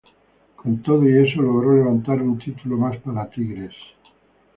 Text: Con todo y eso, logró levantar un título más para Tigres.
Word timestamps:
Con 0.55 0.81
todo 0.81 1.07
y 1.07 1.27
eso, 1.29 1.43
logró 1.43 1.75
levantar 1.75 2.23
un 2.23 2.39
título 2.39 2.75
más 2.75 2.97
para 3.01 3.29
Tigres. 3.29 3.75